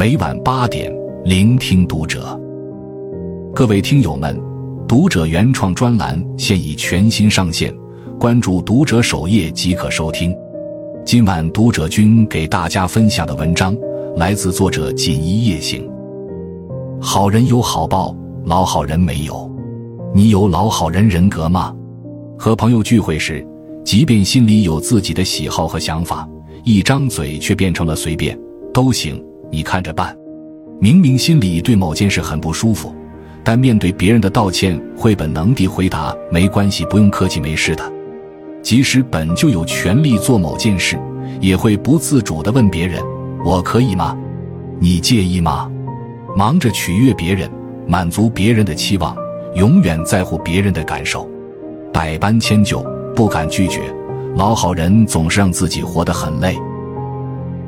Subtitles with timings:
[0.00, 0.90] 每晚八点，
[1.26, 2.40] 聆听读者。
[3.54, 4.34] 各位听友们，
[4.88, 7.70] 读者原创专栏现已全新上线，
[8.18, 10.34] 关注读者首页即可收听。
[11.04, 13.76] 今晚读者君给大家分享的文章
[14.16, 15.86] 来自作者锦衣夜行。
[16.98, 19.54] 好人有好报，老好人没有。
[20.14, 21.76] 你有老好人人格吗？
[22.38, 23.46] 和朋友聚会时，
[23.84, 26.26] 即便心里有自己的喜好和想法，
[26.64, 28.34] 一张嘴却变成了随便
[28.72, 30.16] 都行，你看着办。
[30.80, 32.94] 明明心里对某件事很不舒服，
[33.44, 37.92] 但面对别人的道歉，会本能地回答没关系，不用客气，没事的。
[38.62, 40.98] 即使本就有权利做某件事，
[41.40, 43.02] 也会不自主地问别人
[43.44, 44.16] ：“我可以吗？
[44.78, 45.70] 你介意吗？”
[46.36, 47.50] 忙着取悦别人，
[47.86, 49.16] 满足别人的期望，
[49.54, 51.28] 永远在乎别人的感受，
[51.92, 52.82] 百般迁就，
[53.14, 53.80] 不敢拒绝。
[54.36, 56.56] 老好人总是让自己活得很累。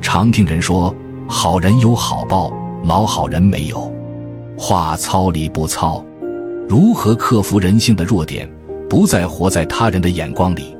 [0.00, 0.94] 常听人说
[1.28, 2.52] ：“好人有好报，
[2.84, 3.92] 老好人没有。”
[4.58, 6.04] 话糙理不糙。
[6.68, 8.48] 如何克服人性的弱点，
[8.88, 10.76] 不再活在他人的眼光里？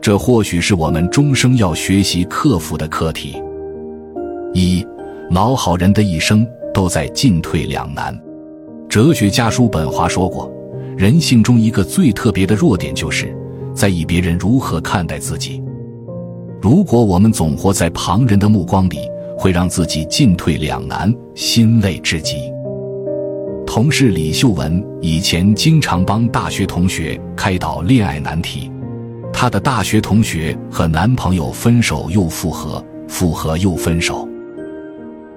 [0.00, 3.42] 这或许是我们终生要学习克服的课题。
[4.52, 4.86] 一。
[5.30, 8.16] 老好人的一生都在进退两难。
[8.90, 10.52] 哲学家叔本华说过，
[10.98, 13.34] 人性中一个最特别的弱点，就是
[13.74, 15.64] 在意别人如何看待自己。
[16.60, 18.98] 如果我们总活在旁人的目光里，
[19.44, 22.50] 会让自己进退两难，心累至极。
[23.66, 28.72] 同事李秀文以前经常帮大学同学开导恋爱难题。
[29.34, 34.26] 她的大学同学和男朋友分手又复合，复合又分手。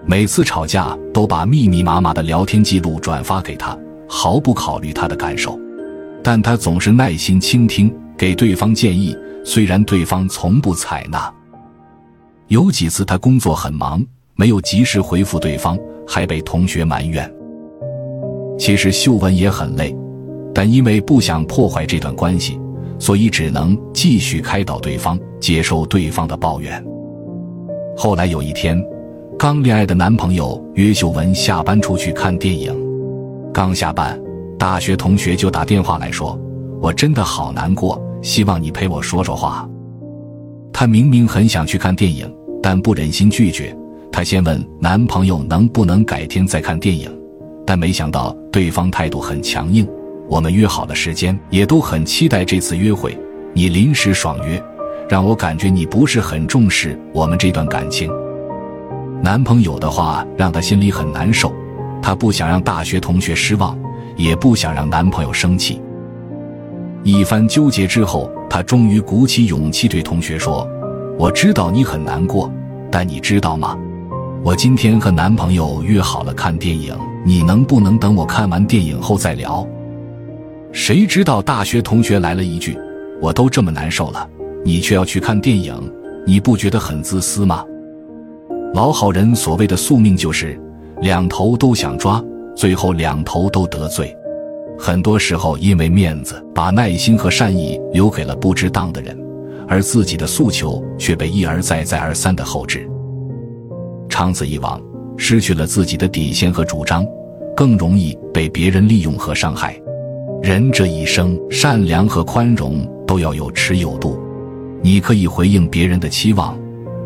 [0.05, 5.59] 每次吵架都把密密麻麻的聊天记录转发给他，毫不考虑他的感受，
[6.23, 9.13] 但他总是耐心倾听，给对方建议，
[9.43, 11.29] 虽然对方从不采纳。
[12.47, 17.29] 有几次他工作很忙，没有及时回复对方，还被同学埋怨。
[18.57, 19.95] 其实秀文也很累，
[20.53, 22.59] 但因为不想破坏这段关系，
[22.97, 26.83] 所以只能继续开导对方，接受对方的抱怨。
[27.95, 28.83] 后来有一天。
[29.39, 32.75] 刚恋爱的男朋友约秀文下班出去看电影，
[33.53, 34.19] 刚下班，
[34.57, 36.35] 大学同学就打电话来说
[36.81, 39.69] ：“我真的好难过，希望你陪我说说话。”
[40.79, 43.75] 她明明很想去看电影，但不忍心拒绝，
[44.11, 47.11] 她先问男朋友能不能改天再看电影，
[47.65, 49.87] 但没想到对方态度很强硬。
[50.29, 53.17] 我们约好了时间，也都很期待这次约会，
[53.55, 54.63] 你临时爽约，
[55.09, 58.11] 让我感觉你不是很重视我们这段感情。
[59.19, 61.51] 男朋友的话让她心里很难受，
[62.03, 63.75] 她不想让大学同学失望，
[64.15, 65.81] 也不想让男朋友生气。
[67.01, 70.67] 一番纠结之后，他终于鼓起勇气对同学说
[71.19, 72.51] ：“我知道你很难过，
[72.91, 73.77] 但你知道吗？
[74.43, 79.67] 我今天和男朋友约好了看电影，你能不能等我看完电影后再聊？”
[80.71, 82.77] 谁知道大学同学来了一句
[83.21, 84.29] ：“我都这么难受了，
[84.63, 85.73] 你却要去看电影，
[86.25, 87.63] 你不觉得很自私吗？”
[88.73, 90.59] 老好人所谓的宿命就是
[91.01, 92.23] 两头都想抓，
[92.55, 94.15] 最后两头都得罪。
[94.79, 99.17] 很多时候因为面子，把耐心和善意留给了不值当的人，
[99.67, 102.87] 而自己的诉求却被一而再、再而三的后置。
[104.07, 104.81] 长此以往，
[105.17, 107.05] 失去了自己的底线和主张，
[107.55, 109.79] 更容易被别人利用和伤害。
[110.41, 114.19] 人这一生，善良和宽容都要有持有度。
[114.81, 116.57] 你可以回应别人的期望。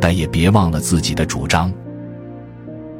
[0.03, 1.71] 但也别忘了自己的主张。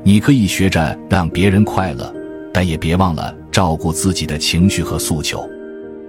[0.04, 2.14] 你可以学着让别人快乐，
[2.54, 5.48] 但也别忘了照顾自己的情绪和诉求。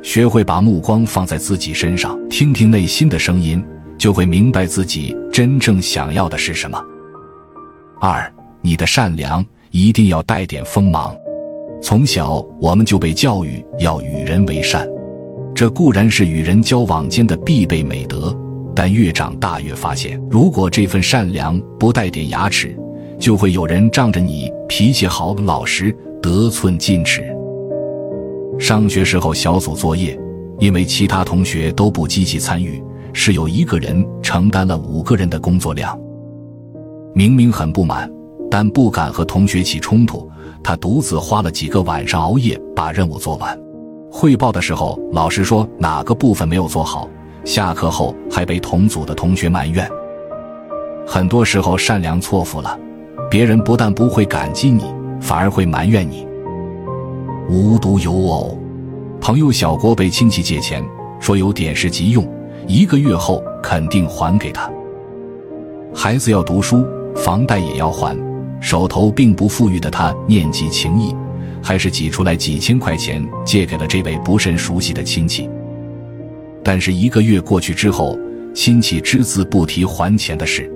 [0.02, 3.62] 学会把目光放在自己身上，听听内心的声音，
[3.96, 6.82] 就会明白自己真正想要的是什么。
[8.00, 11.16] 二，你的善良一定要带点锋芒。
[11.80, 14.88] 从小我们就被教育要与人为善，
[15.54, 18.36] 这固然是与人交往间的必备美德。
[18.74, 22.76] 但越长大越发现，如果这份善良不带点牙齿，
[23.20, 27.31] 就会有人仗着你脾气好、老实，得寸进尺。
[28.58, 30.18] 上学时候小组作业，
[30.58, 32.82] 因为其他同学都不积极参与，
[33.12, 35.98] 室友一个人承担了五个人的工作量。
[37.14, 38.10] 明明很不满，
[38.50, 40.30] 但不敢和同学起冲突，
[40.62, 43.58] 他独自花了几个晚上熬夜把任务做完。
[44.10, 47.08] 汇报的时候，老师说哪个部分没有做好。
[47.44, 49.88] 下课后还被同组的同学埋怨。
[51.04, 52.78] 很多时候善良错付了，
[53.28, 54.84] 别人不但不会感激你，
[55.20, 56.24] 反而会埋怨你。
[57.48, 58.58] 无独有偶，
[59.20, 60.82] 朋友小郭被亲戚借钱，
[61.20, 62.26] 说有点事急用，
[62.66, 64.70] 一个月后肯定还给他。
[65.94, 66.84] 孩子要读书，
[67.16, 68.16] 房贷也要还，
[68.60, 71.14] 手头并不富裕的他念及情谊，
[71.60, 75.50] 还是挤出来几千块钱借给了这位不甚熟悉的亲戚。
[76.64, 78.18] 但是一个月过去之后，
[78.54, 80.72] 亲戚只字不提还钱的事。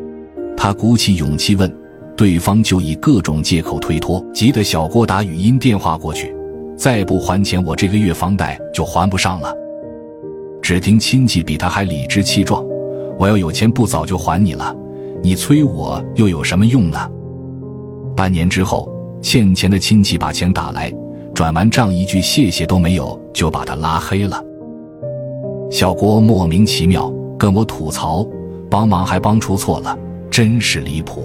[0.57, 1.73] 他鼓起勇气问，
[2.17, 6.35] 对方就以各种借口推脱，急得小郭打语音电话过去
[6.77, 9.55] ：“再不还钱，我这个月房贷就还不上了。”
[10.63, 12.65] 只听亲戚比他还理直气壮
[13.19, 14.75] ：“我要有钱，不早就还你了，
[15.23, 16.99] 你催我又有什么用呢？”
[18.17, 18.91] 半年之后，
[19.23, 20.93] 欠钱的亲戚把钱打来，
[21.35, 24.43] 转完账一句谢谢都没有，就把他拉黑了。
[25.71, 28.27] 小郭莫名其妙跟我吐槽，
[28.71, 29.97] 帮忙还帮出错了。
[30.29, 31.25] 真是离谱。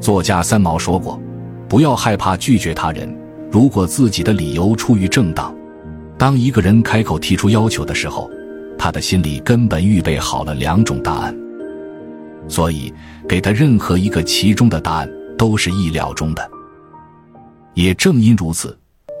[0.00, 1.20] 作家三毛说过
[1.68, 3.08] ：“不要害怕拒绝他人，
[3.52, 5.54] 如果自己的理由出于正当。
[6.18, 8.30] 当一个人开口提出要求的时候，
[8.78, 11.36] 他的心里根本预备好了两种答案，
[12.48, 12.90] 所以
[13.28, 16.50] 给他任何一个其中的答案都是意料中的。
[17.74, 18.74] 也正因如此，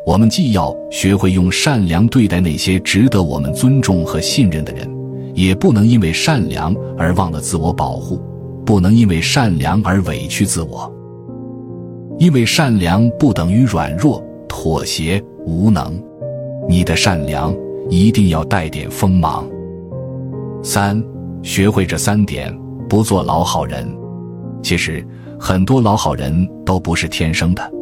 [0.06, 4.90] 我们既要学会用善良对待那些值得我们尊重和信任的人，
[5.34, 8.22] 也不能因为善良而忘了自我保护。”
[8.64, 10.90] 不能因为善良而委屈自我，
[12.18, 16.00] 因为善良不等于软弱、妥协、无能。
[16.68, 17.54] 你的善良
[17.90, 19.48] 一定要带点锋芒。
[20.62, 21.02] 三，
[21.42, 22.56] 学会这三点，
[22.88, 23.86] 不做老好人。
[24.62, 25.04] 其实，
[25.38, 27.72] 很多老好人都不是天生的，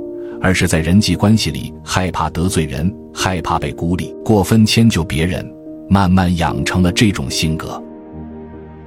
[0.40, 5.46] 而是在人际关系里害怕得罪人，害怕被孤立，过分迁就别人，
[5.88, 7.82] 慢慢养成了这种性格。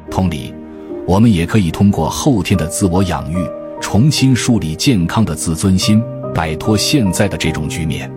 [0.09, 0.53] 同理。
[1.05, 3.35] 我们也可以通过后天的自我养育，
[3.83, 6.01] 重新树立健康的自尊心，
[6.33, 8.09] 摆脱现在的这种局面。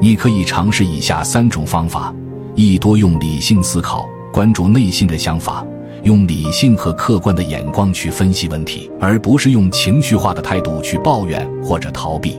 [0.00, 2.12] 你可以尝试以下三种方法：
[2.56, 5.64] 一、多用理性思考，关注内心的想法，
[6.02, 12.38] 用理性和客观的眼光去分析问题，而不是用情绪化的态度去抱怨或者逃避。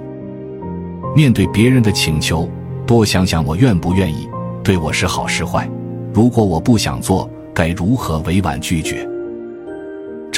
[1.15, 2.47] 面对别人的请求，
[2.85, 4.27] 多想想我愿不愿意，
[4.61, 5.67] 对我是好是坏。
[6.13, 9.09] 如果我不想做，该如何委婉拒绝？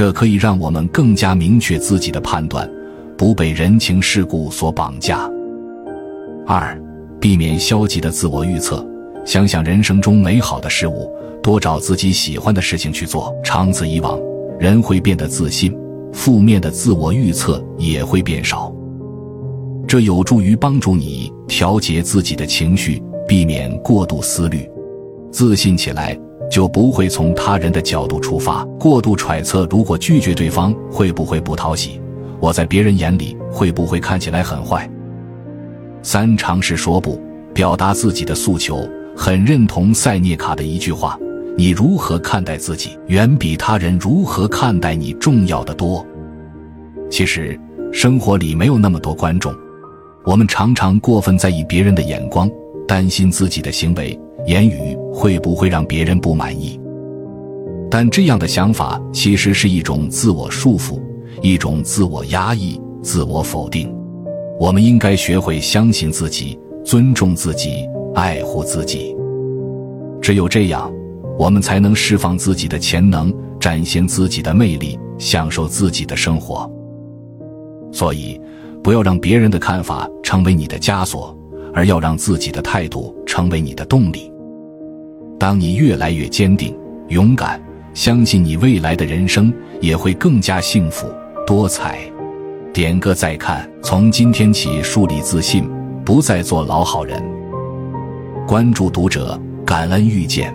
[0.01, 2.67] 这可以让我们更加明确自己的判断，
[3.15, 5.29] 不被人情世故所绑架。
[6.47, 6.75] 二，
[7.19, 8.83] 避免消极的自我预测，
[9.23, 11.07] 想想人生中美好的事物，
[11.43, 13.31] 多找自己喜欢的事情去做。
[13.43, 14.19] 长此以往，
[14.59, 15.71] 人会变得自信，
[16.11, 18.73] 负面的自我预测也会变少。
[19.87, 24.67] 这有助于帮助你调节自己的情绪，避免过度思虑，
[25.31, 26.19] 自信起来。
[26.51, 32.01] 就不会从他人的角度出发，过度揣测如果拒绝对方会不会不讨喜，
[32.41, 34.87] 我在别人眼里会不会看起来很坏。
[36.03, 37.19] 三尝试说不，
[37.53, 38.87] 表达自己的诉求。
[39.15, 41.17] 很认同塞涅卡的一句话：
[41.57, 46.05] 你如何看待自己，远比他人如何看待你重要的多。
[47.09, 47.57] 其实
[47.93, 49.53] 生活里没有那么多观众，
[50.25, 52.49] 我们常常过分在意别人的眼光，
[52.87, 54.19] 担心自己的行为。
[54.45, 56.79] 言语会不会让别人不满意？
[57.89, 60.99] 但这样的想法其实是一种自我束缚，
[61.41, 63.93] 一种自我压抑、自我否定。
[64.59, 67.85] 我们应该学会相信自己，尊重自己，
[68.15, 69.15] 爱护自己。
[70.21, 70.91] 只有这样，
[71.37, 76.71] 我们才能释放自己的潜能，展现自己的魅力，享受自己的生活。
[77.91, 78.39] 所以，
[78.81, 81.37] 不要让别人的看法成为你的枷锁，
[81.73, 84.30] 而要让自己的态度成为你的动力。
[85.41, 87.59] 当你越来越坚定、勇敢，
[87.95, 91.11] 相信你未来的人生也会更加幸福
[91.47, 91.97] 多彩。
[92.71, 95.67] 点个再看，从今天起树立自信，
[96.05, 97.19] 不再做老好人。
[98.47, 100.53] 关注读者，感恩遇见。